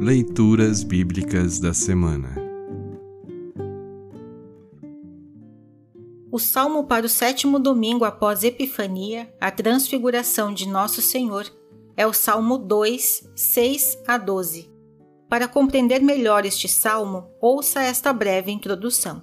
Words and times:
Leituras 0.00 0.84
Bíblicas 0.84 1.58
da 1.58 1.74
Semana 1.74 2.36
O 6.30 6.38
salmo 6.38 6.84
para 6.84 7.04
o 7.04 7.08
sétimo 7.08 7.58
domingo 7.58 8.04
após 8.04 8.44
Epifania, 8.44 9.28
a 9.40 9.50
transfiguração 9.50 10.54
de 10.54 10.68
Nosso 10.68 11.02
Senhor, 11.02 11.52
é 11.96 12.06
o 12.06 12.12
Salmo 12.12 12.58
2, 12.58 13.28
6 13.34 13.98
a 14.06 14.16
12. 14.16 14.70
Para 15.28 15.48
compreender 15.48 16.00
melhor 16.00 16.44
este 16.44 16.68
salmo, 16.68 17.28
ouça 17.40 17.82
esta 17.82 18.12
breve 18.12 18.52
introdução. 18.52 19.20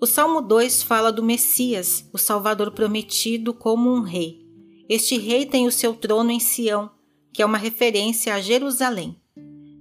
O 0.00 0.06
Salmo 0.06 0.40
2 0.40 0.82
fala 0.82 1.12
do 1.12 1.22
Messias, 1.22 2.08
o 2.14 2.16
Salvador 2.16 2.70
prometido, 2.70 3.52
como 3.52 3.92
um 3.92 4.00
rei. 4.00 4.40
Este 4.88 5.18
rei 5.18 5.44
tem 5.44 5.66
o 5.66 5.72
seu 5.72 5.92
trono 5.92 6.30
em 6.30 6.40
Sião, 6.40 6.90
que 7.30 7.42
é 7.42 7.46
uma 7.46 7.58
referência 7.58 8.34
a 8.34 8.40
Jerusalém. 8.40 9.21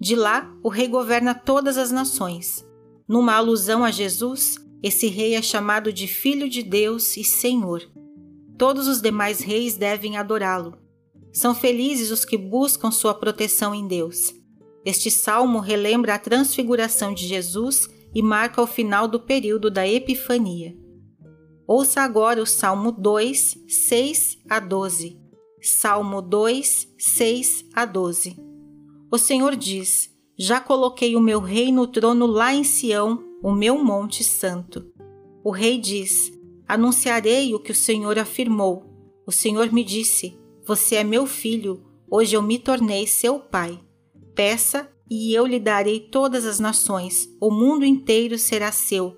De 0.02 0.16
lá, 0.16 0.52
o 0.64 0.68
rei 0.68 0.88
governa 0.88 1.36
todas 1.36 1.78
as 1.78 1.92
nações. 1.92 2.68
Numa 3.08 3.36
alusão 3.36 3.84
a 3.84 3.92
Jesus, 3.92 4.58
esse 4.82 5.06
rei 5.06 5.36
é 5.36 5.44
chamado 5.44 5.94
de 5.94 6.08
Filho 6.08 6.50
de 6.50 6.64
Deus 6.64 7.16
e 7.18 7.24
Senhor. 7.24 7.84
Todos 8.58 8.88
os 8.88 9.00
demais 9.00 9.42
reis 9.42 9.78
devem 9.78 10.18
adorá-lo. 10.18 10.76
São 11.32 11.54
felizes 11.54 12.10
os 12.10 12.26
que 12.26 12.36
buscam 12.36 12.90
sua 12.90 13.14
proteção 13.14 13.76
em 13.76 13.86
Deus. 13.88 14.34
Este 14.84 15.12
salmo 15.12 15.60
relembra 15.60 16.16
a 16.16 16.20
transfiguração 16.20 17.14
de 17.14 17.28
Jesus 17.28 17.88
e 18.12 18.24
marca 18.24 18.60
o 18.60 18.66
final 18.66 19.08
do 19.08 19.20
período 19.20 19.70
da 19.70 19.88
Epifania. 19.88 20.76
Ouça 21.68 22.02
agora 22.02 22.42
o 22.42 22.48
Salmo 22.48 22.92
2, 22.92 23.66
6 23.68 24.40
a 24.50 24.60
12. 24.60 25.22
Salmo 25.62 26.24
2, 26.24 26.88
6 26.98 27.66
a 27.76 27.86
12. 27.86 28.51
O 29.12 29.18
Senhor 29.18 29.58
diz: 29.58 30.10
Já 30.40 30.62
coloquei 30.62 31.18
o 31.18 31.20
meu 31.20 31.42
rei 31.42 31.70
no 31.70 31.86
trono 31.86 32.26
lá 32.26 32.54
em 32.54 32.64
Sião, 32.64 33.22
o 33.44 33.52
meu 33.52 33.84
monte 33.84 34.24
santo. 34.24 34.90
O 35.44 35.52
rei 35.52 35.78
diz: 35.78 36.32
Anunciarei 36.66 37.54
o 37.54 37.60
que 37.60 37.74
o 37.74 37.76
Senhor 37.76 38.18
afirmou. 38.18 38.86
O 39.28 39.32
Senhor 39.32 39.70
me 39.74 39.84
disse: 39.84 40.40
Você 40.66 40.96
é 40.96 41.04
meu 41.04 41.28
filho, 41.28 41.84
hoje 42.10 42.38
eu 42.38 42.42
me 42.42 42.58
tornei 42.58 43.06
seu 43.06 43.38
pai. 43.38 43.78
Peça 44.34 44.90
e 45.10 45.34
eu 45.34 45.46
lhe 45.46 45.60
darei 45.60 46.00
todas 46.00 46.46
as 46.46 46.58
nações, 46.58 47.28
o 47.42 47.52
mundo 47.52 47.84
inteiro 47.84 48.40
será 48.40 48.72
seu. 48.72 49.18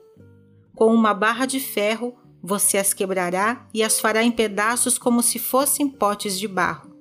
Com 0.75 0.91
uma 0.91 1.13
barra 1.13 1.45
de 1.45 1.59
ferro 1.59 2.15
você 2.41 2.79
as 2.79 2.93
quebrará 2.93 3.69
e 3.71 3.83
as 3.83 3.99
fará 3.99 4.23
em 4.23 4.31
pedaços 4.31 4.97
como 4.97 5.21
se 5.21 5.37
fossem 5.37 5.87
potes 5.87 6.37
de 6.37 6.47
barro. 6.47 6.91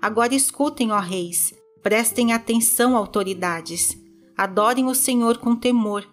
Agora 0.00 0.34
escutem, 0.34 0.92
ó 0.92 1.00
reis, 1.00 1.52
Prestem 1.82 2.32
atenção, 2.32 2.96
autoridades. 2.96 3.96
Adorem 4.36 4.86
o 4.86 4.94
Senhor 4.94 5.38
com 5.38 5.56
temor. 5.56 6.06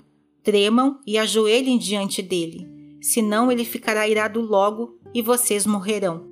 Tremam 0.44 1.00
e 1.06 1.18
ajoelhem 1.18 1.78
diante 1.78 2.22
dele. 2.22 2.68
Senão 3.02 3.52
ele 3.52 3.66
ficará 3.66 4.08
irado 4.08 4.42
logo 4.42 4.98
e 5.14 5.22
vocês 5.22 5.66
morrerão. 5.66 6.26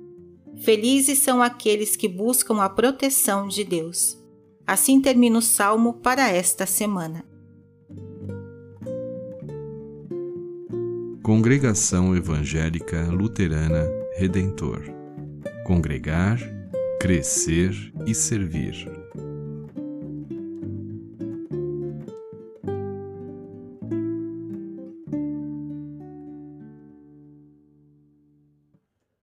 Felizes 0.56 1.18
são 1.18 1.42
aqueles 1.42 1.96
que 1.96 2.08
buscam 2.08 2.62
a 2.62 2.68
proteção 2.68 3.46
de 3.46 3.62
Deus. 3.62 4.18
Assim 4.66 5.00
termina 5.00 5.38
o 5.38 5.42
salmo 5.42 5.94
para 5.94 6.28
esta 6.28 6.66
semana. 6.66 7.24
Congregação 11.22 12.16
Evangélica 12.16 13.08
Luterana 13.10 13.86
Redentor 14.16 14.96
Congregar, 15.66 16.38
Crescer 17.00 17.92
e 18.06 18.14
Servir. 18.14 19.05